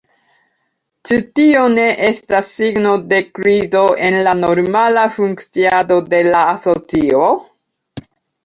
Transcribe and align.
Ĉu 1.09 1.17
tio 1.39 1.65
ne 1.73 1.83
estas 2.07 2.49
signo 2.61 2.93
de 3.11 3.19
krizo 3.39 3.83
en 4.07 4.17
la 4.29 4.33
normala 4.41 5.05
funkciado 5.19 5.99
de 6.15 6.23
la 6.33 6.45
asocio? 6.57 7.31